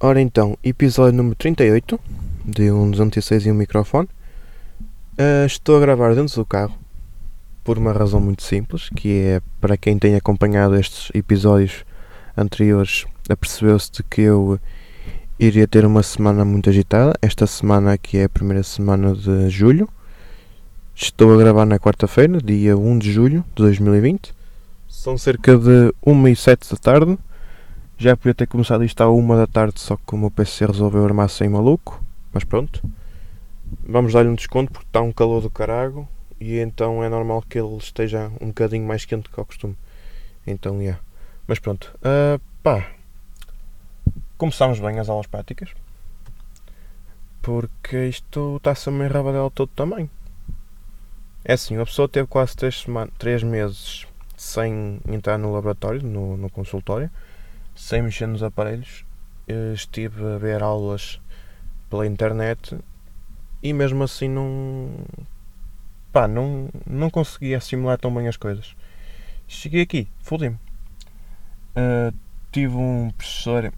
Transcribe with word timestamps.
Ora 0.00 0.20
então, 0.20 0.56
episódio 0.62 1.16
número 1.16 1.34
38 1.34 1.98
de 2.44 2.70
um 2.70 2.88
206 2.88 3.46
e 3.46 3.50
um 3.50 3.54
microfone. 3.54 4.08
Uh, 5.18 5.44
estou 5.44 5.76
a 5.76 5.80
gravar 5.80 6.14
dentro 6.14 6.36
do 6.36 6.46
carro 6.46 6.78
por 7.64 7.76
uma 7.78 7.92
razão 7.92 8.20
muito 8.20 8.44
simples, 8.44 8.88
que 8.94 9.22
é 9.22 9.40
para 9.60 9.76
quem 9.76 9.98
tem 9.98 10.14
acompanhado 10.14 10.76
estes 10.76 11.10
episódios 11.12 11.84
anteriores, 12.36 13.06
apercebeu-se 13.28 13.90
de 13.90 14.04
que 14.04 14.20
eu 14.20 14.60
iria 15.36 15.66
ter 15.66 15.84
uma 15.84 16.04
semana 16.04 16.44
muito 16.44 16.70
agitada. 16.70 17.12
Esta 17.20 17.44
semana 17.48 17.94
aqui 17.94 18.18
é 18.18 18.24
a 18.24 18.28
primeira 18.28 18.62
semana 18.62 19.16
de 19.16 19.50
julho. 19.50 19.88
Estou 20.94 21.34
a 21.34 21.36
gravar 21.36 21.66
na 21.66 21.76
quarta-feira, 21.76 22.40
dia 22.40 22.78
1 22.78 22.98
de 23.00 23.10
julho 23.10 23.44
de 23.48 23.62
2020. 23.64 24.32
São 24.86 25.18
cerca 25.18 25.58
de 25.58 25.92
1 26.06 26.28
e 26.28 26.36
7 26.36 26.70
da 26.70 26.76
tarde 26.76 27.18
já 27.98 28.16
podia 28.16 28.32
ter 28.32 28.46
começado 28.46 28.84
isto 28.84 29.00
à 29.00 29.10
uma 29.10 29.36
da 29.36 29.46
tarde, 29.46 29.80
só 29.80 29.96
que 29.96 30.14
o 30.14 30.16
meu 30.16 30.30
PC 30.30 30.66
resolveu 30.66 31.04
armar 31.04 31.28
sem 31.28 31.48
maluco. 31.48 32.00
Mas 32.32 32.44
pronto. 32.44 32.80
Vamos 33.82 34.12
dar-lhe 34.12 34.28
um 34.28 34.36
desconto 34.36 34.70
porque 34.72 34.86
está 34.86 35.00
um 35.00 35.12
calor 35.12 35.42
do 35.42 35.50
carago 35.50 36.08
e 36.40 36.58
então 36.58 37.02
é 37.02 37.08
normal 37.08 37.42
que 37.42 37.58
ele 37.58 37.76
esteja 37.76 38.30
um 38.40 38.46
bocadinho 38.48 38.86
mais 38.86 39.04
quente 39.04 39.28
que 39.28 39.40
ao 39.40 39.44
costume. 39.44 39.76
Então, 40.46 40.76
é. 40.76 40.84
Yeah. 40.84 41.02
Mas 41.48 41.58
pronto. 41.58 41.92
Uh, 41.96 42.40
pá. 42.62 42.88
Começámos 44.36 44.78
bem 44.78 45.00
as 45.00 45.08
aulas 45.08 45.26
práticas. 45.26 45.70
Porque 47.42 48.06
isto 48.06 48.58
está-se 48.58 48.88
a 48.88 48.92
meio 48.92 49.12
rabadela 49.12 49.50
todo 49.50 49.70
também. 49.74 50.08
É 51.44 51.54
assim, 51.54 51.76
a 51.76 51.84
pessoa 51.84 52.08
teve 52.08 52.28
quase 52.28 52.54
3, 52.54 52.86
3 53.18 53.42
meses 53.42 54.06
sem 54.36 55.00
entrar 55.08 55.36
no 55.36 55.52
laboratório, 55.52 56.00
no, 56.00 56.36
no 56.36 56.48
consultório 56.48 57.10
sem 57.78 58.02
mexer 58.02 58.26
nos 58.26 58.42
aparelhos, 58.42 59.04
estive 59.72 60.34
a 60.34 60.36
ver 60.36 60.62
aulas 60.62 61.20
pela 61.88 62.06
internet 62.06 62.76
e 63.62 63.72
mesmo 63.72 64.02
assim 64.02 64.28
não. 64.28 64.90
pá, 66.12 66.26
não, 66.26 66.68
não 66.84 67.08
consegui 67.08 67.54
assimilar 67.54 67.96
tão 67.96 68.12
bem 68.12 68.26
as 68.26 68.36
coisas. 68.36 68.74
Cheguei 69.46 69.82
aqui, 69.82 70.08
fodi-me. 70.20 70.56
Uh, 71.76 72.12
tive 72.50 72.74
um 72.74 73.10
professor 73.16 73.72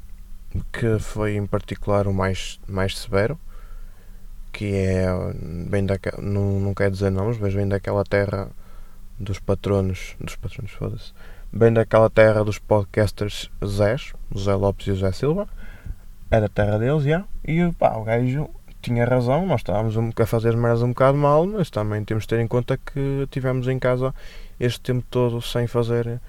que 0.72 0.98
foi 0.98 1.36
em 1.36 1.46
particular 1.46 2.08
o 2.08 2.14
mais, 2.14 2.58
mais 2.66 2.96
severo, 2.96 3.38
que 4.50 4.74
é 4.74 5.06
bem 5.68 5.84
daquela, 5.84 6.20
não, 6.22 6.58
não 6.58 6.74
quer 6.74 6.90
dizer 6.90 7.10
nomes, 7.10 7.38
mas 7.38 7.52
vem 7.52 7.68
daquela 7.68 8.02
terra 8.02 8.50
dos 9.18 9.38
patronos, 9.38 10.16
dos 10.18 10.34
patronos, 10.36 10.72
foda-se, 10.72 11.12
bem 11.52 11.72
daquela 11.72 12.08
terra 12.08 12.44
dos 12.44 12.58
podcasters 12.58 13.50
Zés, 13.64 14.12
José 14.32 14.54
Lopes 14.54 14.86
e 14.86 14.94
José 14.94 15.12
Silva. 15.12 15.48
Era 16.30 16.46
a 16.46 16.48
terra 16.48 16.78
deles, 16.78 17.02
já. 17.02 17.24
E 17.44 17.72
pá, 17.72 17.96
o 17.96 18.04
gajo 18.04 18.48
tinha 18.80 19.04
razão, 19.04 19.46
nós 19.46 19.60
estávamos 19.60 19.96
a 19.96 20.26
fazer 20.26 20.50
as 20.50 20.54
merdas 20.54 20.82
um 20.82 20.90
bocado 20.90 21.18
mal, 21.18 21.46
mas 21.46 21.68
também 21.68 22.04
temos 22.04 22.24
de 22.24 22.28
ter 22.28 22.40
em 22.40 22.46
conta 22.46 22.78
que 22.78 23.26
tivemos 23.30 23.66
em 23.68 23.78
casa 23.78 24.14
este 24.58 24.80
tempo 24.80 25.04
todo 25.10 25.42
sem 25.42 25.66
fazer, 25.66 26.20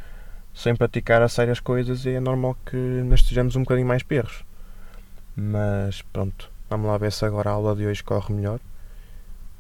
sem 0.54 0.76
praticar 0.76 1.22
a 1.22 1.30
sério 1.30 1.52
as 1.52 1.60
coisas 1.60 2.06
e 2.06 2.10
é 2.10 2.20
normal 2.20 2.58
que 2.66 2.76
nós 2.76 3.22
estejamos 3.22 3.56
um 3.56 3.62
bocadinho 3.62 3.88
mais 3.88 4.04
perros. 4.04 4.44
Mas 5.36 6.02
pronto, 6.02 6.52
vamos 6.70 6.88
lá 6.88 6.98
ver 6.98 7.12
se 7.12 7.24
agora 7.24 7.52
a 7.52 7.54
aula 7.54 7.76
de 7.76 7.86
hoje 7.86 8.04
corre 8.04 8.34
melhor. 8.34 8.60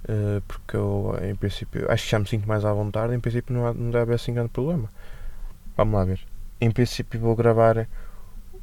Uh, 0.03 0.41
porque 0.47 0.75
eu, 0.75 1.15
em 1.21 1.35
princípio, 1.35 1.89
acho 1.89 2.05
que 2.05 2.09
já 2.09 2.17
me 2.17 2.27
sinto 2.27 2.47
mais 2.47 2.65
à 2.65 2.73
vontade. 2.73 3.13
Em 3.13 3.19
princípio, 3.19 3.53
não, 3.53 3.71
não 3.71 3.91
deve 3.91 3.99
haver 3.99 4.15
assim 4.15 4.33
grande 4.33 4.49
problema. 4.49 4.89
Vamos 5.75 5.93
lá 5.93 6.05
ver. 6.05 6.19
Em 6.59 6.69
princípio 6.69 7.19
vou 7.19 7.35
gravar 7.35 7.87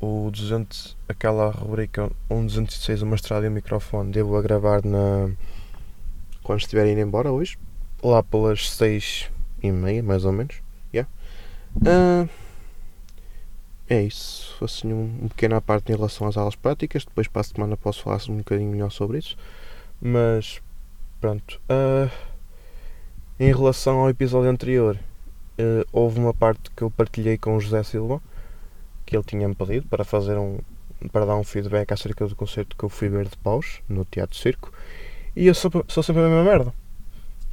o 0.00 0.30
200, 0.30 0.96
aquela 1.08 1.50
rubrica 1.50 2.10
1206, 2.30 3.02
o 3.02 3.06
mestrado 3.06 3.44
e 3.44 3.48
o 3.48 3.50
microfone. 3.50 4.12
Devo 4.12 4.36
a 4.36 4.42
gravar 4.42 4.84
na 4.84 5.30
quando 6.42 6.60
estiver 6.60 6.86
indo 6.86 7.00
embora 7.00 7.32
hoje. 7.32 7.58
Lá 8.02 8.22
pelas 8.22 8.70
6 8.70 9.30
e 9.62 9.72
meia, 9.72 10.02
mais 10.02 10.24
ou 10.24 10.32
menos. 10.32 10.62
Yeah. 10.94 11.10
Uh, 11.76 12.28
é 13.88 14.02
isso. 14.02 14.64
Assim 14.64 14.92
um, 14.92 15.24
um 15.24 15.28
pequena 15.28 15.60
parte 15.60 15.90
em 15.90 15.96
relação 15.96 16.26
às 16.28 16.36
aulas 16.36 16.54
práticas. 16.54 17.04
Depois 17.04 17.26
para 17.26 17.40
a 17.40 17.44
semana 17.44 17.76
posso 17.76 18.02
falar 18.02 18.20
um 18.28 18.36
bocadinho 18.36 18.70
melhor 18.70 18.90
sobre 18.90 19.18
isso. 19.18 19.36
Mas 20.00 20.62
pronto. 21.20 21.60
Uh, 21.68 22.10
em 23.40 23.52
relação 23.52 23.98
ao 23.98 24.10
episódio 24.10 24.50
anterior, 24.50 24.98
uh, 25.58 25.86
houve 25.92 26.18
uma 26.18 26.34
parte 26.34 26.70
que 26.74 26.82
eu 26.82 26.90
partilhei 26.90 27.36
com 27.36 27.56
o 27.56 27.60
José 27.60 27.82
Silva 27.82 28.20
que 29.04 29.16
ele 29.16 29.24
tinha-me 29.24 29.54
pedido 29.54 29.86
para 29.88 30.04
fazer 30.04 30.36
um 30.36 30.58
para 31.12 31.24
dar 31.24 31.36
um 31.36 31.44
feedback 31.44 31.92
acerca 31.92 32.26
do 32.26 32.34
concerto 32.34 32.76
que 32.76 32.84
eu 32.84 32.88
fui 32.88 33.08
ver 33.08 33.28
de 33.28 33.36
paus 33.38 33.80
no 33.88 34.04
Teatro 34.04 34.36
Circo 34.36 34.72
e 35.36 35.46
eu 35.46 35.54
sou, 35.54 35.70
sou 35.86 36.02
sempre 36.02 36.22
a 36.22 36.28
mesma 36.28 36.42
merda. 36.42 36.74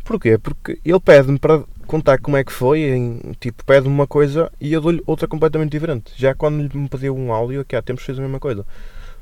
Porquê? 0.03 0.37
Porque 0.37 0.79
ele 0.83 0.99
pede-me 0.99 1.37
para 1.37 1.63
contar 1.87 2.19
como 2.19 2.37
é 2.37 2.43
que 2.43 2.51
foi, 2.51 2.81
em, 2.81 3.19
tipo, 3.39 3.63
pede-me 3.63 3.93
uma 3.93 4.07
coisa 4.07 4.51
e 4.59 4.73
eu 4.73 4.81
dou-lhe 4.81 5.01
outra 5.05 5.27
completamente 5.27 5.71
diferente. 5.71 6.11
Já 6.15 6.33
quando 6.33 6.75
me 6.75 6.89
pediu 6.89 7.15
um 7.15 7.31
áudio, 7.31 7.61
aqui 7.61 7.75
há 7.75 7.81
tempos 7.81 8.03
fez 8.03 8.17
a 8.17 8.21
mesma 8.21 8.39
coisa. 8.39 8.65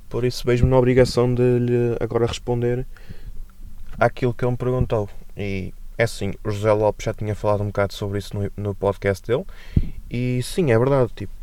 Por 0.09 0.23
isso 0.23 0.43
vejo-me 0.45 0.69
na 0.69 0.77
obrigação 0.77 1.33
de 1.33 1.59
lhe 1.59 1.97
agora 1.99 2.25
responder 2.25 2.85
àquilo 3.97 4.33
que 4.33 4.43
ele 4.43 4.51
me 4.51 4.57
perguntou. 4.57 5.09
E 5.35 5.73
é 6.03 6.05
assim, 6.05 6.33
o 6.43 6.51
José 6.51 6.71
Lopes 6.71 7.05
já 7.05 7.13
tinha 7.13 7.33
falado 7.33 7.63
um 7.63 7.67
bocado 7.67 7.93
sobre 7.93 8.19
isso 8.19 8.37
no, 8.37 8.51
no 8.57 8.75
podcast 8.75 9.25
dele, 9.25 9.45
e 10.09 10.41
sim, 10.43 10.71
é 10.71 10.77
verdade, 10.77 11.11
tipo, 11.15 11.33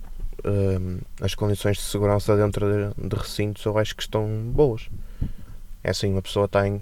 um, 0.44 0.98
as 1.20 1.34
condições 1.34 1.78
de 1.78 1.82
segurança 1.82 2.36
dentro 2.36 2.66
de, 2.94 3.08
de, 3.08 3.16
recintos 3.16 3.64
eu 3.64 3.76
acho 3.78 3.96
que 3.96 4.02
estão 4.02 4.26
boas. 4.52 4.88
É 5.82 5.90
assim, 5.90 6.12
uma 6.12 6.22
pessoa 6.22 6.44
está 6.44 6.68
em, 6.68 6.80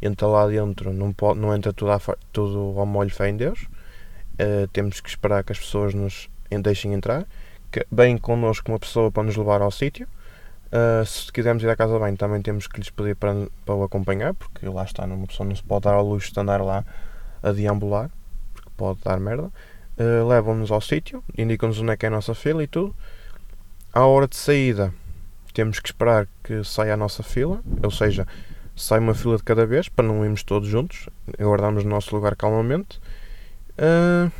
entra 0.00 0.26
lá 0.26 0.46
dentro, 0.46 0.92
não, 0.92 1.12
pode, 1.12 1.40
não 1.40 1.54
entra 1.54 1.72
tudo, 1.72 1.90
a, 1.90 2.00
tudo 2.32 2.78
ao 2.78 2.86
molho 2.86 3.10
fé 3.10 3.28
em 3.28 3.36
Deus, 3.36 3.62
uh, 3.62 4.68
temos 4.72 5.00
que 5.00 5.08
esperar 5.08 5.42
que 5.42 5.52
as 5.52 5.58
pessoas 5.58 5.94
nos 5.94 6.30
deixem 6.62 6.92
entrar, 6.92 7.26
que, 7.70 7.84
bem 7.90 8.16
connosco 8.16 8.70
uma 8.70 8.78
pessoa 8.78 9.10
para 9.10 9.24
nos 9.24 9.36
levar 9.36 9.60
ao 9.60 9.70
sítio. 9.70 10.08
Uh, 10.70 11.04
se 11.06 11.32
quisermos 11.32 11.62
ir 11.62 11.70
à 11.70 11.76
casa 11.76 11.98
bem, 11.98 12.14
também 12.14 12.42
temos 12.42 12.66
que 12.66 12.78
lhes 12.78 12.90
pedir 12.90 13.16
para, 13.16 13.48
para 13.64 13.74
o 13.74 13.82
acompanhar, 13.82 14.34
porque 14.34 14.66
lá 14.68 14.84
está, 14.84 15.04
uma 15.04 15.26
pessoa 15.26 15.48
não 15.48 15.56
se 15.56 15.62
pode 15.62 15.84
dar 15.84 15.94
ao 15.94 16.06
luxo 16.06 16.32
de 16.32 16.38
andar 16.38 16.60
lá 16.60 16.84
a 17.42 17.52
deambular, 17.52 18.10
porque 18.52 18.70
pode 18.76 19.00
dar 19.02 19.18
merda. 19.18 19.50
Uh, 19.98 20.28
Levam-nos 20.28 20.70
ao 20.70 20.80
sítio, 20.80 21.24
indicam-nos 21.36 21.80
onde 21.80 21.92
é 21.92 21.96
que 21.96 22.04
é 22.04 22.08
a 22.08 22.12
nossa 22.12 22.34
fila 22.34 22.62
e 22.62 22.66
tudo. 22.66 22.94
À 23.92 24.04
hora 24.04 24.28
de 24.28 24.36
saída, 24.36 24.92
temos 25.54 25.80
que 25.80 25.88
esperar 25.88 26.28
que 26.44 26.62
saia 26.62 26.94
a 26.94 26.96
nossa 26.96 27.22
fila, 27.22 27.60
ou 27.82 27.90
seja, 27.90 28.26
sai 28.76 28.98
uma 28.98 29.14
fila 29.14 29.38
de 29.38 29.42
cada 29.42 29.66
vez 29.66 29.88
para 29.88 30.06
não 30.06 30.22
irmos 30.22 30.42
todos 30.42 30.68
juntos, 30.68 31.08
aguardamos 31.38 31.84
o 31.84 31.88
nosso 31.88 32.14
lugar 32.14 32.36
calmamente. 32.36 33.00
Uh, 33.78 34.30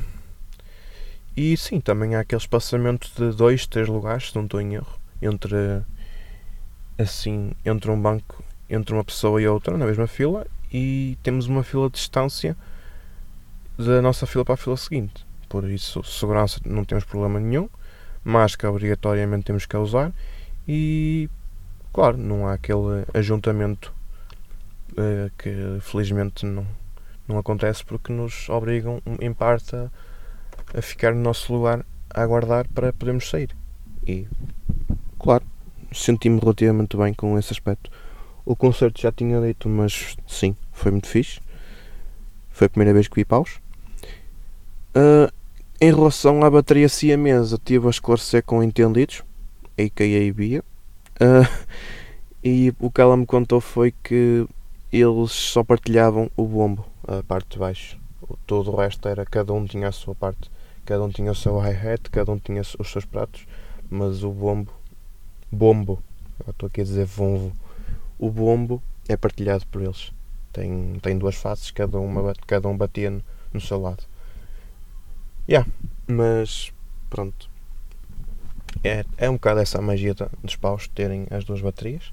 e 1.35 1.57
sim, 1.57 1.81
também 1.81 2.15
há 2.15 2.21
aquele 2.21 2.41
espaçamento 2.41 3.11
de 3.17 3.35
dois, 3.35 3.67
três 3.67 3.89
lugares, 3.89 4.31
se 4.31 4.37
não 4.37 4.45
estou 4.45 4.61
em 4.61 4.75
erro, 4.75 4.99
entre 5.23 5.83
assim 6.99 7.53
entre 7.65 7.91
um 7.91 8.01
banco, 8.01 8.45
entre 8.69 8.93
uma 8.93 9.05
pessoa 9.05 9.41
e 9.41 9.47
outra 9.47 9.77
na 9.77 9.87
mesma 9.87 10.07
fila 10.07 10.47
e 10.73 11.17
temos 11.23 11.47
uma 11.47 11.63
fila 11.63 11.89
de 11.89 11.95
distância 11.95 12.57
da 13.79 14.03
nossa 14.03 14.27
fila 14.27 14.45
para 14.45 14.55
a 14.55 14.59
fila 14.59 14.77
seguinte. 14.77 15.25
Por 15.49 15.65
isso, 15.65 16.03
segurança 16.03 16.61
não 16.67 16.85
temos 16.85 17.05
problema 17.05 17.41
nenhum, 17.41 17.69
máscara 18.25 18.71
obrigatoriamente 18.73 19.45
temos 19.45 19.65
que 19.65 19.77
usar 19.77 20.13
e, 20.67 21.31
claro, 21.93 22.19
não 22.19 22.47
há 22.47 22.55
aquele 22.55 23.05
ajuntamento 23.15 23.95
uh, 24.93 25.31
que 25.39 25.79
felizmente 25.81 26.45
não, 26.45 26.67
não 27.27 27.39
acontece 27.39 27.85
porque 27.85 28.13
nos 28.13 28.49
obrigam, 28.51 29.01
em 29.21 29.33
parte, 29.33 29.75
a, 29.75 29.89
a 30.77 30.83
ficar 30.83 31.15
no 31.15 31.23
nosso 31.23 31.51
lugar 31.55 31.87
a 32.11 32.23
aguardar 32.23 32.67
para 32.69 32.93
podermos 32.93 33.31
sair. 33.31 33.57
E, 34.07 34.27
claro, 35.19 35.45
senti-me 35.93 36.39
relativamente 36.41 36.97
bem 36.97 37.15
com 37.15 37.39
esse 37.39 37.53
aspecto. 37.53 37.91
O 38.45 38.57
concerto 38.57 39.01
já 39.01 39.13
tinha 39.13 39.41
dito, 39.41 39.69
mas 39.69 40.17
sim, 40.27 40.57
foi 40.73 40.91
muito 40.91 41.09
fixe. 41.09 41.41
Foi 42.51 42.67
a 42.67 42.71
primeira 42.71 42.95
vez 42.95 43.09
que 43.09 43.17
vi 43.17 43.25
paus. 43.25 43.61
Uh, 44.97 45.31
em 45.81 45.95
relação 45.95 46.43
à 46.43 46.51
bateria 46.51 46.89
siamesa, 46.89 47.61
tive 47.63 47.87
a 47.87 47.91
esclarecer 47.91 48.43
com 48.43 48.63
entendidos, 48.63 49.23
a.k.a. 49.79 50.33
Bia. 50.33 50.65
Uh, 51.21 51.67
e 52.43 52.73
o 52.81 52.91
que 52.91 53.01
ela 53.01 53.17
me 53.17 53.27
contou 53.27 53.61
foi 53.61 53.93
que 54.03 54.47
eles 54.93 55.31
só 55.31 55.63
partilhavam 55.63 56.31
o 56.37 56.47
bombo, 56.47 56.85
a 57.07 57.23
parte 57.23 57.51
de 57.51 57.59
baixo. 57.59 57.99
Todo 58.47 58.73
o 58.73 58.77
resto 58.77 59.09
era, 59.09 59.25
cada 59.25 59.53
um 59.53 59.65
tinha 59.67 59.89
a 59.89 59.93
sua 59.93 60.15
parte. 60.15 60.51
Cada 60.85 61.05
um 61.05 61.11
tinha 61.11 61.31
o 61.31 61.35
seu 61.35 61.59
hi-hat, 61.59 62.09
cada 62.11 62.33
um 62.33 62.39
tinha 62.39 62.63
os 62.63 62.91
seus 62.91 63.05
pratos, 63.05 63.47
mas 63.91 64.25
o 64.25 64.31
bombo 64.31 64.73
bombo, 65.51 66.03
estou 66.49 66.67
aqui 66.67 66.81
a 66.81 66.85
dizer 66.85 67.05
vomvo, 67.05 67.53
o 68.19 68.31
bombo 68.31 68.83
é 69.09 69.17
partilhado 69.17 69.67
por 69.67 69.83
eles. 69.83 70.13
Tem, 70.53 70.99
tem 71.01 71.19
duas 71.19 71.37
faces, 71.37 71.71
cada, 71.71 71.99
uma, 71.99 72.35
cada 72.47 72.69
um 72.69 72.77
batia 72.77 73.11
no, 73.11 73.23
no 73.53 73.61
seu 73.61 73.81
lado. 73.81 74.03
Yeah, 75.49 75.69
mas 76.07 76.73
pronto. 77.09 77.49
é, 78.85 79.05
é 79.17 79.31
um 79.31 79.35
bocado 79.35 79.61
essa 79.61 79.81
magia 79.81 80.15
dos 80.43 80.57
paus 80.57 80.89
terem 80.89 81.27
as 81.31 81.45
duas 81.45 81.61
baterias. 81.61 82.13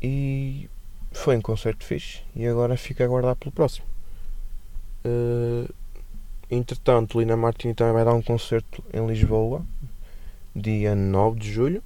E 0.00 0.68
foi 1.12 1.36
um 1.36 1.40
concerto 1.40 1.84
fixe 1.84 2.22
e 2.34 2.46
agora 2.46 2.76
fica 2.76 3.04
a 3.04 3.06
aguardar 3.06 3.36
pelo 3.36 3.52
próximo. 3.52 3.86
Uh, 5.04 5.72
entretanto, 6.50 7.18
Lina 7.18 7.36
Martini 7.36 7.74
também 7.74 7.92
vai 7.92 8.04
dar 8.04 8.14
um 8.14 8.22
concerto 8.22 8.82
em 8.92 9.06
Lisboa, 9.06 9.64
dia 10.54 10.94
9 10.94 11.38
de 11.38 11.52
julho, 11.52 11.82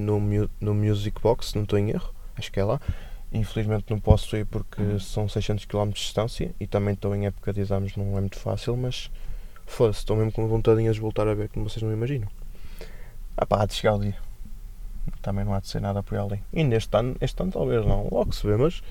no, 0.00 0.20
no 0.60 0.74
Music 0.74 1.20
Box, 1.20 1.54
não 1.54 1.62
estou 1.62 1.78
em 1.78 1.90
erro, 1.90 2.12
acho 2.36 2.50
que 2.50 2.58
é 2.58 2.64
lá. 2.64 2.80
Infelizmente 3.32 3.86
não 3.90 4.00
posso 4.00 4.36
ir 4.36 4.44
porque 4.44 4.98
são 4.98 5.28
600 5.28 5.64
km 5.64 5.88
de 5.88 5.94
distância 5.94 6.52
e 6.58 6.66
também 6.66 6.94
estou 6.94 7.14
em 7.14 7.26
época 7.26 7.52
de 7.52 7.60
exames, 7.60 7.96
não 7.96 8.16
é 8.16 8.20
muito 8.20 8.38
fácil, 8.38 8.76
mas 8.76 9.10
foda-se, 9.66 10.00
estou 10.00 10.16
mesmo 10.16 10.32
com 10.32 10.48
vontadinhas 10.48 10.96
de 10.96 11.00
voltar 11.00 11.28
a 11.28 11.34
ver 11.34 11.48
como 11.48 11.68
vocês 11.68 11.82
não 11.82 11.92
imaginam. 11.92 12.28
Ah 13.36 13.46
pá, 13.46 13.62
há 13.62 13.66
de 13.66 13.74
chegar 13.74 13.94
o 13.94 14.00
dia. 14.00 14.16
Também 15.22 15.44
não 15.44 15.54
há 15.54 15.60
de 15.60 15.68
ser 15.68 15.80
nada 15.80 16.02
por 16.02 16.18
ali. 16.18 16.42
E 16.52 16.64
neste 16.64 16.96
ano, 16.96 17.16
este 17.20 17.40
ano 17.40 17.52
talvez 17.52 17.86
não, 17.86 18.08
logo 18.10 18.32
se 18.32 18.46
vê, 18.46 18.56
mas 18.56 18.82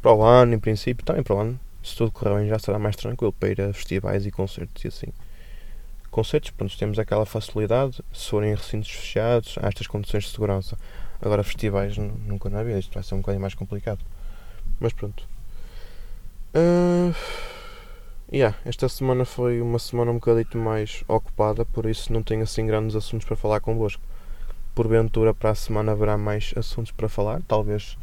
para 0.00 0.12
o 0.12 0.22
ano, 0.22 0.54
em 0.54 0.58
princípio, 0.58 1.04
também 1.04 1.22
para 1.22 1.34
o 1.36 1.38
ano, 1.40 1.60
se 1.82 1.96
tudo 1.96 2.12
correr 2.12 2.36
bem, 2.36 2.48
já 2.48 2.58
será 2.58 2.78
mais 2.78 2.96
tranquilo 2.96 3.32
para 3.32 3.48
ir 3.48 3.60
a 3.60 3.72
festivais 3.72 4.24
e 4.26 4.30
concertos 4.30 4.84
e 4.84 4.88
assim. 4.88 5.12
Concertos, 6.12 6.50
pronto, 6.50 6.76
temos 6.76 6.98
aquela 6.98 7.24
facilidade, 7.24 8.04
se 8.12 8.28
forem 8.28 8.54
recintos 8.54 8.90
fechados, 8.90 9.56
há 9.62 9.68
estas 9.68 9.86
condições 9.86 10.24
de 10.24 10.30
segurança. 10.30 10.76
Agora, 11.22 11.42
festivais, 11.42 11.96
nunca 11.96 12.50
na 12.50 12.62
vida, 12.62 12.78
isto 12.78 12.92
vai 12.92 13.02
ser 13.02 13.14
um 13.14 13.20
bocadinho 13.20 13.40
mais 13.40 13.54
complicado. 13.54 14.04
Mas 14.78 14.92
pronto. 14.92 15.26
Uh, 16.54 17.14
yeah, 18.30 18.54
esta 18.66 18.90
semana 18.90 19.24
foi 19.24 19.62
uma 19.62 19.78
semana 19.78 20.10
um 20.10 20.16
bocadito 20.16 20.58
mais 20.58 21.02
ocupada, 21.08 21.64
por 21.64 21.86
isso 21.86 22.12
não 22.12 22.22
tenho 22.22 22.42
assim 22.42 22.66
grandes 22.66 22.94
assuntos 22.94 23.26
para 23.26 23.34
falar 23.34 23.60
convosco. 23.60 24.02
Porventura, 24.74 25.32
para 25.32 25.48
a 25.48 25.54
semana 25.54 25.92
haverá 25.92 26.18
mais 26.18 26.52
assuntos 26.58 26.92
para 26.92 27.08
falar, 27.08 27.40
talvez 27.48 27.96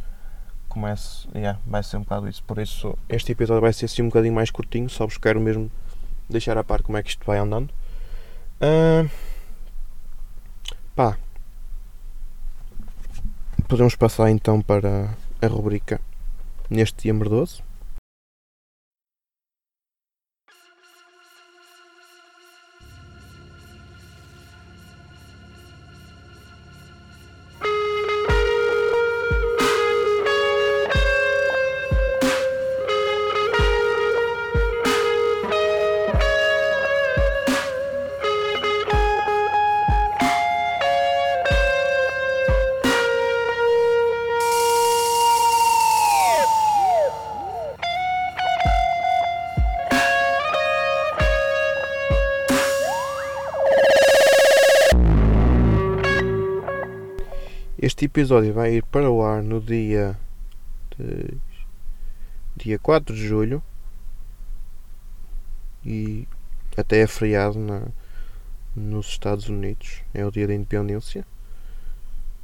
comece. 0.68 1.28
Yeah, 1.36 1.60
vai 1.64 1.84
ser 1.84 1.98
um 1.98 2.02
bocado 2.02 2.28
isso. 2.28 2.44
Por 2.44 2.58
isso, 2.58 2.98
este 3.08 3.34
episódio 3.34 3.62
vai 3.62 3.72
ser 3.72 3.86
assim 3.86 4.02
um 4.02 4.08
bocadinho 4.08 4.34
mais 4.34 4.50
curtinho, 4.50 4.90
só 4.90 5.06
vos 5.06 5.20
quero 5.20 5.40
mesmo 5.40 5.70
deixar 6.28 6.58
a 6.58 6.64
par 6.64 6.82
como 6.82 6.98
é 6.98 7.04
que 7.04 7.10
isto 7.12 7.24
vai 7.24 7.38
andando. 7.38 7.72
Uh, 8.62 9.10
pá, 10.94 11.18
podemos 13.70 13.96
passar 13.96 14.30
então 14.30 14.62
para 14.62 15.16
a 15.42 15.48
rubrica 15.48 16.02
neste 16.70 17.04
dia 17.04 17.14
merdoso. 17.14 17.64
Este 57.82 58.04
episódio 58.04 58.54
vai 58.54 58.74
ir 58.74 58.84
para 58.84 59.10
o 59.10 59.24
ar 59.24 59.42
no 59.42 59.62
dia 59.62 60.20
de, 60.98 61.38
dia 62.58 62.78
4 62.78 63.16
de 63.16 63.26
julho 63.26 63.64
e 65.86 66.28
até 66.76 67.00
é 67.00 67.08
feriado 67.08 67.58
na, 67.58 67.88
nos 68.76 69.08
Estados 69.08 69.48
Unidos. 69.48 70.04
É 70.14 70.26
o 70.26 70.32
dia 70.32 70.46
da 70.46 70.54
independência. 70.54 71.26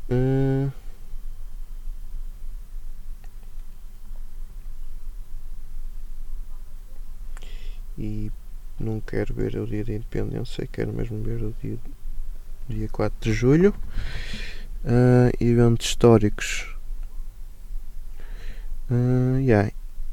Uh, 0.10 0.72
e 7.98 8.32
não 8.80 9.02
quero 9.02 9.34
ver 9.34 9.58
o 9.58 9.68
dia 9.68 9.84
da 9.84 9.92
independência, 9.92 10.66
quero 10.66 10.94
mesmo 10.94 11.22
ver 11.22 11.44
o 11.44 11.54
dia, 11.62 11.78
dia 12.70 12.88
4 12.88 13.20
de 13.20 13.34
julho. 13.34 13.76
Uh, 14.86 15.32
eventos 15.40 15.88
históricos. 15.88 16.76
Uh, 18.90 19.40
yeah. 19.40 19.72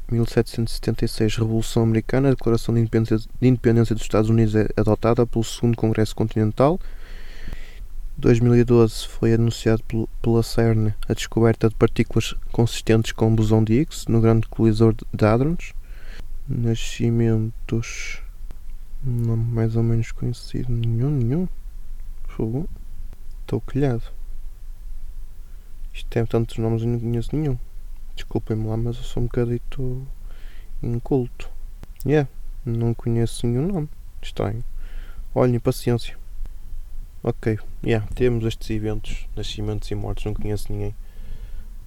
1776, 0.09 1.37
Revolução 1.37 1.83
Americana, 1.83 2.29
a 2.29 2.31
Declaração 2.31 2.73
de 2.73 2.81
Independência, 2.81 3.17
de 3.17 3.47
Independência 3.47 3.95
dos 3.95 4.03
Estados 4.03 4.29
Unidos 4.29 4.55
é 4.55 4.67
adotada 4.75 5.25
pelo 5.25 5.43
Segundo 5.43 5.75
Congresso 5.75 6.15
Continental. 6.15 6.79
2012 8.17 9.07
foi 9.07 9.33
anunciado 9.33 9.83
pela 10.21 10.43
CERN 10.43 10.93
a 11.07 11.13
descoberta 11.13 11.67
de 11.67 11.75
partículas 11.75 12.35
consistentes 12.51 13.11
com 13.11 13.33
bosão 13.33 13.63
de 13.63 13.73
Higgs 13.73 14.05
no 14.07 14.21
grande 14.21 14.47
colisor 14.47 14.93
de 14.93 15.25
Hadrons. 15.25 15.73
Nascimentos. 16.47 18.21
Não 19.03 19.35
mais 19.35 19.75
ou 19.75 19.83
menos 19.83 20.11
conhecido. 20.11 20.71
Nenhum, 20.71 21.09
nenhum. 21.09 21.47
Fogo. 22.27 22.69
Estou 23.41 23.59
colhado. 23.61 24.03
Isto 25.93 26.09
tem 26.09 26.25
tantos 26.25 26.57
nomes 26.57 26.81
e 26.81 26.87
não 26.87 26.99
conheço 26.99 27.35
nenhum. 27.35 27.57
Desculpem-me 28.15 28.67
lá, 28.67 28.75
mas 28.77 28.97
eu 28.97 29.03
sou 29.03 29.23
um 29.23 29.27
bocadito 29.27 30.07
inculto. 30.81 31.49
Yeah, 32.05 32.27
não 32.65 32.93
conheço 32.93 33.45
nenhum 33.45 33.67
nome. 33.67 33.89
Estranho. 34.21 34.63
Olhem, 35.35 35.59
paciência. 35.59 36.17
Ok, 37.23 37.57
yeah, 37.85 38.05
temos 38.15 38.43
estes 38.43 38.69
eventos, 38.69 39.27
nascimentos 39.33 39.89
e 39.89 39.95
mortes, 39.95 40.25
não 40.25 40.33
conheço 40.33 40.71
ninguém. 40.71 40.93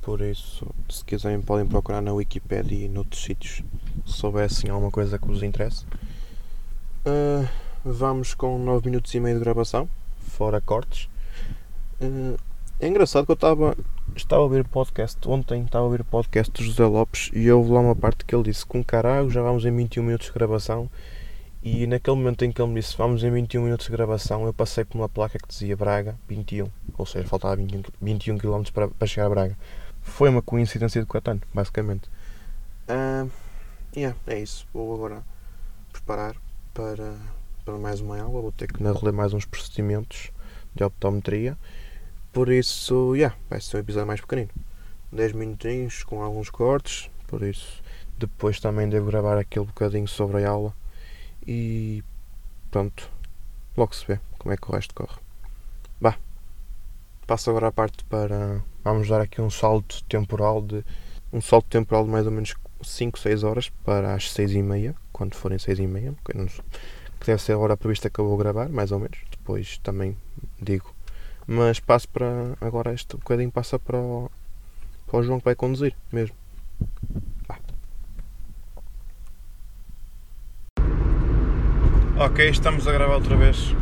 Por 0.00 0.20
isso, 0.22 0.66
se 0.88 1.04
quiserem, 1.04 1.42
podem 1.42 1.66
procurar 1.66 2.00
na 2.00 2.12
Wikipedia 2.12 2.86
e 2.86 2.88
noutros 2.88 3.22
sítios 3.22 3.62
se 4.06 4.12
soubessem 4.12 4.70
alguma 4.70 4.90
coisa 4.90 5.18
que 5.18 5.26
vos 5.26 5.42
interesse. 5.42 5.84
Uh, 7.04 7.46
vamos 7.84 8.34
com 8.34 8.58
9 8.58 8.88
minutos 8.88 9.12
e 9.14 9.20
meio 9.20 9.36
de 9.36 9.44
gravação, 9.44 9.88
fora 10.20 10.60
cortes. 10.60 11.08
Uh, 12.00 12.38
é 12.80 12.88
engraçado 12.88 13.26
que 13.26 13.32
eu 13.32 13.34
estava 13.34 13.76
estava 14.14 14.42
a 14.42 14.44
ouvir 14.44 14.60
o 14.60 14.68
podcast 14.68 15.18
ontem, 15.28 15.62
estava 15.64 15.84
a 15.84 15.86
ouvir 15.86 16.00
o 16.00 16.04
podcast 16.04 16.52
de 16.52 16.64
José 16.64 16.84
Lopes 16.84 17.30
e 17.32 17.50
houve 17.50 17.70
lá 17.70 17.80
uma 17.80 17.96
parte 17.96 18.25
que 18.25 18.34
ele 18.34 18.44
disse 18.44 18.64
com 18.64 18.84
caralho, 18.84 19.30
já 19.30 19.42
vamos 19.42 19.64
em 19.64 19.75
21 19.75 20.02
minutos 20.02 20.26
de 20.26 20.32
gravação 20.32 20.90
e 21.62 21.86
naquele 21.86 22.16
momento 22.16 22.44
em 22.44 22.52
que 22.52 22.62
ele 22.62 22.70
me 22.70 22.80
disse 22.80 22.96
vamos 22.96 23.25
em 23.25 23.30
21 23.30 23.62
minutos 23.62 23.86
de 23.86 23.92
gravação 23.92 24.44
eu 24.46 24.52
passei 24.52 24.84
por 24.84 24.98
uma 24.98 25.08
placa 25.08 25.38
que 25.38 25.48
dizia 25.48 25.76
Braga 25.76 26.16
21, 26.28 26.70
ou 26.96 27.06
seja, 27.06 27.26
faltava 27.26 27.56
21, 27.56 27.82
21 28.00 28.38
km 28.38 28.62
para, 28.72 28.88
para 28.88 29.06
chegar 29.06 29.26
a 29.26 29.30
Braga. 29.30 29.58
Foi 30.06 30.28
uma 30.28 30.40
coincidência 30.40 31.00
de 31.00 31.06
Catano, 31.06 31.42
basicamente. 31.52 32.08
Uh, 32.88 33.28
yeah, 33.94 34.16
é 34.26 34.38
isso. 34.38 34.66
Vou 34.72 34.94
agora 34.94 35.22
preparar 35.92 36.36
para, 36.72 37.14
para 37.64 37.76
mais 37.76 38.00
uma 38.00 38.18
aula. 38.20 38.40
Vou 38.40 38.52
ter 38.52 38.72
que 38.72 38.82
reler 38.82 39.12
mais 39.12 39.34
uns 39.34 39.44
procedimentos 39.44 40.30
de 40.75 40.84
optometria 40.84 41.58
por 42.37 42.50
isso, 42.50 43.14
yeah, 43.14 43.35
vai 43.49 43.59
ser 43.62 43.78
um 43.78 43.81
episódio 43.81 44.07
mais 44.07 44.21
pequenino. 44.21 44.50
10 45.11 45.33
minutinhos 45.33 46.05
com 46.05 46.23
alguns 46.23 46.50
cortes. 46.50 47.11
Por 47.26 47.43
isso, 47.43 47.83
depois 48.19 48.61
também 48.61 48.87
devo 48.90 49.07
gravar 49.07 49.38
aquele 49.38 49.64
bocadinho 49.64 50.07
sobre 50.07 50.45
a 50.45 50.50
aula. 50.50 50.75
E 51.47 52.05
pronto, 52.71 53.09
logo 53.75 53.95
se 53.95 54.05
vê 54.07 54.21
como 54.38 54.52
é 54.52 54.57
que 54.59 54.69
o 54.69 54.75
resto 54.75 54.95
corre. 54.95 55.19
Bah, 55.99 56.19
passo 57.26 57.49
agora 57.49 57.69
a 57.69 57.73
parte 57.73 58.05
para. 58.05 58.61
Vamos 58.85 59.09
dar 59.09 59.23
aqui 59.23 59.40
um 59.40 59.49
salto 59.49 60.05
temporal 60.05 60.61
de. 60.61 60.85
Um 61.33 61.40
salto 61.40 61.69
temporal 61.69 62.05
de 62.05 62.11
mais 62.11 62.26
ou 62.26 62.33
menos 62.33 62.55
5, 62.83 63.19
6 63.19 63.45
horas 63.45 63.71
para 63.83 64.12
as 64.12 64.31
6 64.31 64.52
e 64.52 64.62
meia, 64.62 64.95
quando 65.11 65.35
forem 65.35 65.59
6 65.59 65.78
e 65.78 65.87
meia, 65.87 66.14
que 66.23 66.37
deve 67.26 67.40
ser 67.40 67.52
a 67.52 67.59
hora 67.59 67.78
prevista 67.78 68.11
que 68.11 68.19
eu 68.19 68.28
vou 68.28 68.37
gravar, 68.37 68.69
mais 68.69 68.93
ou 68.93 68.99
menos. 68.99 69.21
Depois 69.31 69.78
também 69.78 70.14
digo 70.61 70.96
mas 71.47 71.79
passo 71.81 72.09
para. 72.09 72.57
Agora 72.61 72.93
este 72.93 73.17
bocadinho 73.17 73.50
passa 73.50 73.79
para 73.79 73.99
o, 73.99 74.31
para 75.07 75.21
o 75.21 75.23
João 75.23 75.38
que 75.38 75.45
vai 75.45 75.55
conduzir 75.55 75.95
mesmo. 76.12 76.35
Ok, 82.19 82.49
estamos 82.49 82.88
a 82.88 82.93
gravar 82.93 83.17
outra 83.17 83.37
vez. 83.37 83.75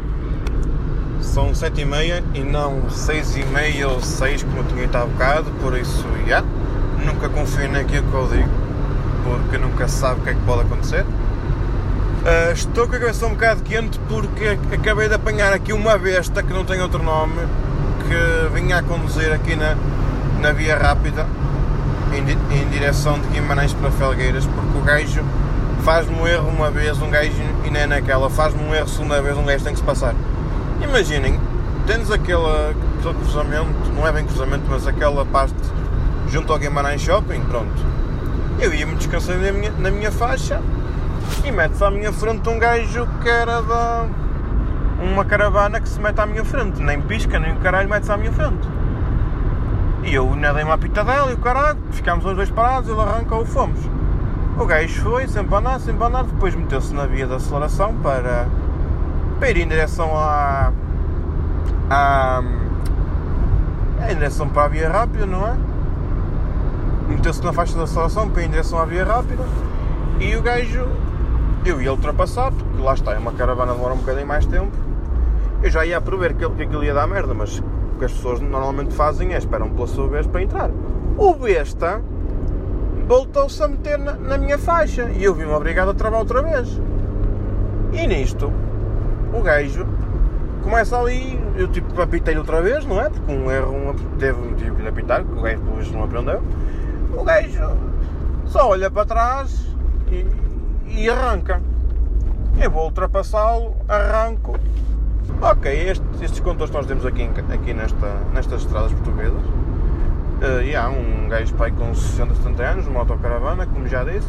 São 1.20 1.54
sete 1.54 1.82
e 1.82 1.84
meia 1.84 2.22
e 2.34 2.40
não 2.40 2.90
seis 2.90 3.36
e 3.36 3.44
meia 3.46 3.88
ou 3.88 4.00
seis 4.02 4.42
como 4.42 4.58
eu 4.58 4.64
tinha 4.64 4.84
há 4.86 5.06
bocado, 5.06 5.50
por 5.60 5.78
isso, 5.78 6.02
já. 6.26 6.40
Yeah, 6.42 6.48
nunca 7.04 7.28
confio 7.28 7.70
naquilo 7.70 8.10
que 8.10 8.14
eu 8.16 8.28
digo, 8.28 8.50
porque 9.22 9.58
nunca 9.58 9.86
se 9.86 9.98
sabe 9.98 10.20
o 10.20 10.24
que 10.24 10.30
é 10.30 10.34
que 10.34 10.40
pode 10.44 10.62
acontecer. 10.62 11.06
Uh, 12.24 12.52
estou 12.52 12.88
com 12.88 12.96
a 12.96 12.98
cabeça 12.98 13.26
um 13.26 13.34
bocado 13.34 13.62
quente 13.62 14.00
porque 14.08 14.58
acabei 14.72 15.08
de 15.08 15.14
apanhar 15.14 15.52
aqui 15.52 15.74
uma 15.74 15.98
besta 15.98 16.42
que 16.42 16.54
não 16.54 16.64
tem 16.64 16.80
outro 16.80 17.02
nome 17.02 17.36
que 18.08 18.54
vinha 18.54 18.78
a 18.78 18.82
conduzir 18.82 19.30
aqui 19.30 19.54
na, 19.54 19.76
na 20.40 20.50
via 20.52 20.74
rápida 20.74 21.26
em, 22.14 22.56
em 22.56 22.68
direção 22.70 23.18
de 23.20 23.28
Guimarães 23.28 23.74
para 23.74 23.90
Felgueiras 23.90 24.46
porque 24.46 24.78
o 24.78 24.80
gajo 24.80 25.22
faz-me 25.82 26.18
um 26.18 26.26
erro 26.26 26.48
uma 26.48 26.70
vez, 26.70 26.96
um 27.02 27.10
gajo 27.10 27.30
e 27.62 27.70
nem 27.70 27.82
é 27.82 27.86
naquela, 27.86 28.30
faz-me 28.30 28.62
um 28.62 28.74
erro 28.74 28.88
segunda 28.88 29.20
vez, 29.20 29.36
um 29.36 29.44
gajo 29.44 29.62
tem 29.62 29.74
que 29.74 29.80
se 29.80 29.84
passar. 29.84 30.14
Imaginem, 30.82 31.38
tens 31.86 32.10
aquele, 32.10 32.40
aquele 33.00 33.14
cruzamento, 33.16 33.92
não 33.94 34.08
é 34.08 34.12
bem 34.12 34.24
cruzamento, 34.24 34.64
mas 34.70 34.86
aquela 34.86 35.26
parte 35.26 35.54
junto 36.30 36.50
ao 36.50 36.58
Guimarães 36.58 37.02
Shopping, 37.02 37.40
pronto. 37.40 37.84
Eu 38.58 38.72
ia-me 38.72 38.94
descansando 38.94 39.40
na 39.44 39.52
minha, 39.52 39.70
na 39.72 39.90
minha 39.90 40.10
faixa 40.10 40.62
e 41.44 41.52
mete-se 41.52 41.84
à 41.84 41.90
minha 41.90 42.12
frente 42.12 42.48
um 42.48 42.58
gajo 42.58 43.06
que 43.22 43.28
era 43.28 43.60
da. 43.62 44.06
uma 45.00 45.24
caravana 45.24 45.80
que 45.80 45.88
se 45.88 46.00
mete 46.00 46.18
à 46.20 46.26
minha 46.26 46.44
frente, 46.44 46.82
nem 46.82 47.00
pisca, 47.00 47.38
nem 47.38 47.52
o 47.52 47.56
caralho 47.56 47.88
mete-se 47.88 48.12
à 48.12 48.16
minha 48.16 48.32
frente. 48.32 48.66
E 50.04 50.14
eu 50.14 50.32
ainda 50.32 50.52
dei 50.52 50.64
uma 50.64 50.76
pitadela 50.76 51.30
e 51.30 51.34
o 51.34 51.38
caralho, 51.38 51.78
ficámos 51.90 52.24
os 52.24 52.34
dois 52.34 52.50
parados, 52.50 52.90
ele 52.90 53.00
arrancou 53.00 53.44
fomos. 53.44 53.80
O 54.58 54.66
gajo 54.66 55.02
foi, 55.02 55.26
sempre 55.26 55.54
a 55.54 55.58
andar, 55.58 55.80
sempre 55.80 56.04
a 56.04 56.06
andar, 56.06 56.24
depois 56.24 56.54
meteu-se 56.54 56.94
na 56.94 57.06
via 57.06 57.26
de 57.26 57.34
aceleração 57.34 57.94
para, 58.02 58.46
para 59.38 59.50
ir 59.50 59.56
em 59.58 59.68
direção 59.68 60.16
à, 60.16 60.72
à. 61.90 62.42
em 64.08 64.14
direção 64.14 64.48
para 64.48 64.64
a 64.64 64.68
via 64.68 64.88
rápida, 64.88 65.26
não 65.26 65.46
é? 65.46 65.56
Meteu-se 67.08 67.42
na 67.42 67.52
faixa 67.52 67.74
de 67.74 67.82
aceleração 67.82 68.30
para 68.30 68.42
ir 68.42 68.46
em 68.46 68.50
direção 68.50 68.78
à 68.78 68.84
via 68.84 69.04
rápida 69.04 69.44
e 70.20 70.36
o 70.36 70.42
gajo. 70.42 70.86
Eu 71.64 71.80
ia 71.80 71.90
ultrapassar, 71.90 72.52
porque 72.52 72.82
lá 72.82 72.92
está, 72.92 73.14
é 73.14 73.18
uma 73.18 73.32
caravana 73.32 73.72
demora 73.72 73.94
um 73.94 73.98
bocadinho 73.98 74.26
mais 74.26 74.44
tempo. 74.44 74.70
Eu 75.62 75.70
já 75.70 75.86
ia 75.86 75.96
a 75.96 76.00
prever 76.00 76.34
que, 76.34 76.46
que 76.46 76.62
aquilo 76.62 76.84
ia 76.84 76.92
dar 76.92 77.06
merda, 77.06 77.32
mas 77.32 77.58
o 77.58 77.98
que 77.98 78.04
as 78.04 78.12
pessoas 78.12 78.38
normalmente 78.38 78.92
fazem 78.92 79.32
é 79.32 79.38
esperam 79.38 79.70
pela 79.70 79.86
sua 79.86 80.06
vez 80.06 80.26
para 80.26 80.42
entrar. 80.42 80.70
O 81.16 81.32
besta 81.34 82.02
voltou-se 83.08 83.62
a 83.62 83.68
meter 83.68 83.98
na, 83.98 84.12
na, 84.12 84.36
minha 84.36 84.58
faixa 84.58 85.10
e 85.10 85.24
eu 85.24 85.34
vi-me 85.34 85.52
obrigado 85.52 85.90
a 85.90 85.94
travar 85.94 86.20
outra 86.20 86.42
vez. 86.42 86.80
E 87.94 88.06
nisto, 88.06 88.52
o 89.32 89.40
gajo 89.40 89.86
começa 90.62 90.98
ali, 90.98 91.40
eu 91.56 91.68
tipo 91.68 91.98
apitei 92.00 92.36
outra 92.36 92.60
vez, 92.60 92.84
não 92.84 93.00
é? 93.00 93.08
Porque 93.08 93.32
um 93.32 93.50
erro 93.50 93.72
um, 93.72 93.94
teve, 94.18 94.54
tive 94.56 94.72
que 94.72 94.82
lhe 94.82 94.88
apitar, 94.88 95.24
porque 95.24 95.40
o 95.40 95.42
gajo 95.42 95.62
depois 95.62 95.92
não 95.92 96.04
aprendeu. 96.04 96.42
O 97.16 97.24
gajo 97.24 97.70
só 98.44 98.68
olha 98.68 98.90
para 98.90 99.06
trás 99.06 99.66
e, 100.10 100.26
e 100.88 101.08
arranca. 101.08 101.60
Eu 102.60 102.70
vou 102.70 102.84
ultrapassá-lo, 102.84 103.74
arranco. 103.88 104.58
Ok, 105.40 105.72
estes, 105.72 106.22
estes 106.22 106.40
contos 106.40 106.70
que 106.70 106.76
nós 106.76 106.86
temos 106.86 107.04
aqui, 107.04 107.28
aqui 107.52 107.74
nesta, 107.74 108.14
nestas 108.32 108.62
estradas 108.62 108.92
portuguesas 108.92 109.42
Uh, 110.44 110.60
e 110.62 110.74
há 110.74 110.88
um 110.88 111.28
gajo 111.28 111.54
pai 111.54 111.70
com 111.70 111.94
60, 111.94 112.34
70 112.34 112.62
anos, 112.62 112.86
uma 112.86 113.00
autocaravana, 113.00 113.66
como 113.66 113.88
já 113.88 114.02
disse, 114.02 114.28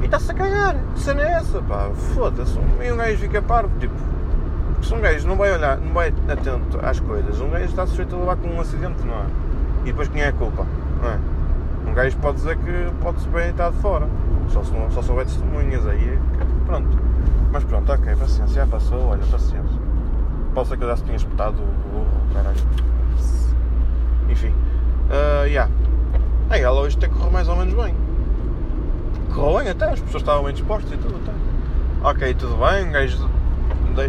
e 0.00 0.04
está-se 0.04 0.30
a 0.30 0.34
cagar. 0.34 0.76
Cena 0.96 1.22
é 1.22 1.32
essa? 1.32 1.60
Pá, 1.60 1.90
foda-se. 2.14 2.58
E 2.80 2.92
um 2.92 2.96
gajo 2.96 3.18
fica 3.18 3.42
parvo, 3.42 3.70
tipo, 3.78 3.92
se 4.80 4.94
um 4.94 5.00
gajo 5.00 5.26
não 5.26 5.36
vai 5.36 5.52
olhar, 5.52 5.78
não 5.78 5.92
vai 5.92 6.14
atento 6.28 6.78
às 6.82 7.00
coisas, 7.00 7.40
um 7.40 7.50
gajo 7.50 7.64
está 7.64 7.86
sujeito 7.86 8.14
a 8.14 8.18
levar 8.18 8.36
com 8.36 8.48
um 8.48 8.60
acidente, 8.60 9.04
não 9.04 9.14
é? 9.14 9.26
E 9.82 9.86
depois 9.86 10.08
quem 10.08 10.22
é 10.22 10.28
a 10.28 10.32
culpa? 10.32 10.64
Não 11.02 11.10
é? 11.10 11.18
Um 11.90 11.92
gajo 11.92 12.16
pode 12.18 12.36
dizer 12.36 12.56
que 12.56 12.92
pode-se 13.02 13.26
bem 13.30 13.50
estar 13.50 13.68
de 13.72 13.76
fora, 13.78 14.08
só 14.48 14.62
se, 14.62 14.70
só 14.90 15.02
se 15.02 15.10
houver 15.10 15.26
testemunhas 15.26 15.84
aí, 15.88 16.16
pronto. 16.64 16.96
Mas 17.50 17.64
pronto, 17.64 17.90
ok, 17.90 18.14
paciência, 18.14 18.54
já 18.54 18.66
passou, 18.66 19.08
olha, 19.08 19.26
paciência. 19.26 19.80
Posso 20.54 20.70
ser 20.70 20.76
que 20.76 20.84
eu 20.84 20.88
já 20.88 20.96
se 20.96 21.02
tinha 21.02 21.16
espetado 21.16 21.60
o 21.60 21.88
burro, 21.90 22.06
caralho. 22.32 22.60
Enfim. 24.28 24.54
Uh, 25.10 25.46
yeah. 25.46 25.68
Ela 26.50 26.80
hoje 26.80 26.96
que 26.96 27.08
correr 27.08 27.32
mais 27.32 27.48
ou 27.48 27.56
menos 27.56 27.74
bem. 27.74 27.92
Correu 29.34 29.58
bem 29.58 29.68
até, 29.70 29.86
as 29.86 29.98
pessoas 29.98 30.22
estavam 30.22 30.44
bem 30.44 30.54
dispostas 30.54 30.92
e 30.92 30.96
tudo 30.96 31.16
até. 31.16 32.08
Ok, 32.08 32.34
tudo 32.34 32.56
bem, 32.56 32.86
um 32.86 32.92
gajo 32.92 33.28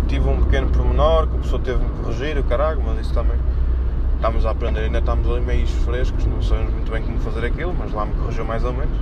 tive 0.08 0.30
um 0.30 0.40
pequeno 0.44 0.70
pormenor 0.70 1.26
que 1.28 1.36
a 1.36 1.40
pessoa 1.40 1.60
teve-me 1.60 1.90
corrigir, 2.04 2.38
o 2.38 2.44
caralho, 2.44 2.80
mas 2.86 3.00
isso 3.00 3.14
também 3.16 3.38
estamos 4.22 4.46
a 4.46 4.51
aprender, 4.51 4.82
ainda 4.82 5.00
estamos 5.00 5.28
ali 5.28 5.42
meio 5.42 5.66
frescos, 5.66 6.28
não 6.28 6.40
sabemos 6.44 6.72
muito 6.74 6.92
bem 6.92 7.01
como 7.01 7.18
fazer 7.22 7.44
aquilo, 7.44 7.74
mas 7.74 7.92
lá 7.92 8.06
me 8.06 8.13
corrigiu 8.13 8.46
mais 8.46 8.63
ou 8.63 8.72
menos. 8.72 8.96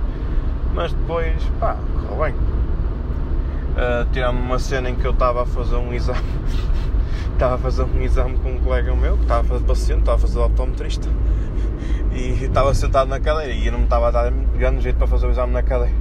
Mas 0.72 0.94
depois, 0.94 1.36
pá, 1.60 1.76
correu 1.92 2.24
bem. 2.24 2.34
Uh, 2.34 4.10
Tirando 4.12 4.38
uma 4.38 4.58
cena 4.58 4.88
em 4.88 4.94
que 4.94 5.04
eu 5.04 5.10
estava 5.10 5.42
a 5.42 5.46
fazer 5.46 5.76
um 5.76 5.92
exame, 5.92 6.24
estava 7.34 7.56
a 7.56 7.58
fazer 7.58 7.82
um 7.82 8.00
exame 8.00 8.38
com 8.38 8.52
um 8.52 8.60
colega 8.60 8.96
meu 8.96 9.16
que 9.18 9.24
estava 9.24 9.40
a 9.42 9.44
fazer 9.44 9.64
paciente, 9.64 9.98
estava 10.00 10.16
a 10.16 10.20
fazer 10.20 10.38
optometrista 10.38 11.08
e 12.12 12.44
estava 12.44 12.72
sentado 12.72 13.08
na 13.08 13.20
cadeira 13.20 13.52
e 13.52 13.66
eu 13.66 13.72
não 13.72 13.80
me 13.80 13.84
estava 13.84 14.08
a 14.08 14.10
dar 14.10 14.30
grande 14.30 14.80
jeito 14.80 14.96
para 14.96 15.06
fazer 15.06 15.26
o 15.26 15.30
exame 15.30 15.52
na 15.52 15.62
cadeira. 15.62 15.94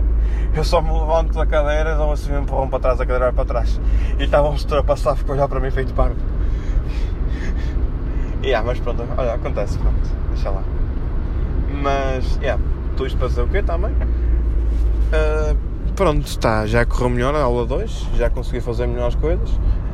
Eu 0.55 0.63
só 0.63 0.81
me 0.81 0.97
levanto 0.97 1.33
da 1.33 1.45
cadeira, 1.45 1.93
dou 1.95 2.13
assim 2.13 2.31
um 2.31 2.43
empurrão 2.43 2.69
para 2.69 2.79
trás, 2.79 3.01
a 3.01 3.05
cadeira 3.05 3.25
vai 3.25 3.33
para 3.33 3.45
trás. 3.45 3.81
E 4.17 4.23
estava 4.23 4.49
um 4.49 4.55
a 4.55 4.83
passar, 4.83 5.17
ficou 5.17 5.33
a 5.33 5.37
olhar 5.39 5.49
para 5.49 5.59
mim 5.59 5.71
feito 5.71 5.93
parvo. 5.93 6.38
Yeah, 8.43 8.65
mas 8.65 8.79
pronto, 8.79 9.03
olha, 9.17 9.33
acontece, 9.33 9.77
pronto, 9.77 10.09
deixa 10.33 10.49
lá. 10.49 10.63
Mas, 11.81 12.37
yeah, 12.41 12.61
tu 12.97 13.05
isto 13.05 13.17
para 13.17 13.27
dizer 13.27 13.41
o 13.41 13.47
quê 13.47 13.61
também? 13.61 13.91
Uh, 13.91 15.57
pronto, 15.95 16.25
está, 16.25 16.65
já 16.65 16.85
correu 16.85 17.09
melhor 17.09 17.35
a 17.35 17.41
aula 17.41 17.65
2, 17.65 18.09
já 18.15 18.29
consegui 18.29 18.61
fazer 18.61 18.87
melhores 18.87 19.15
coisas. 19.15 19.49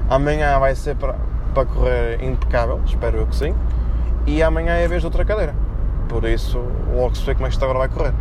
Amanhã 0.09 0.59
vai 0.59 0.75
ser 0.75 0.95
para, 0.95 1.15
para 1.53 1.65
correr 1.65 2.23
impecável, 2.23 2.81
espero 2.85 3.17
eu 3.17 3.27
que 3.27 3.35
sim. 3.35 3.55
E 4.27 4.41
amanhã 4.41 4.73
é 4.73 4.85
a 4.85 4.87
vez 4.87 5.01
de 5.01 5.07
outra 5.07 5.23
cadeira. 5.23 5.55
Por 6.09 6.25
isso, 6.25 6.59
logo 6.93 7.15
se 7.15 7.25
vê 7.25 7.33
como 7.33 7.45
é 7.45 7.49
que 7.49 7.55
isto 7.55 7.63
agora 7.63 7.79
vai 7.79 7.89
correr. 7.89 8.13